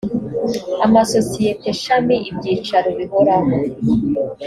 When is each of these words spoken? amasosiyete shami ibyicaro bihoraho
amasosiyete 0.85 1.67
shami 1.81 2.15
ibyicaro 2.29 2.89
bihoraho 2.99 3.51